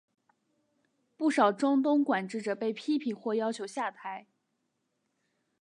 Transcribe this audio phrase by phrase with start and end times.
[1.15, 4.25] 不少中东管治者被批评或要求下台。